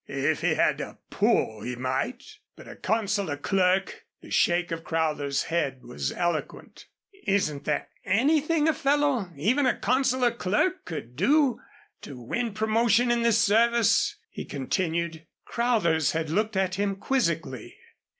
[0.07, 2.23] "If he had a pull, he might
[2.55, 6.87] but a consular clerk" The shake of Crowthers' head was eloquent.
[7.27, 11.59] "Isn't there anything a fellow even a consular clerk could do
[12.01, 15.27] to win promotion in this service?" he continued.
[15.45, 17.77] Crowthers had looked at him quizzically.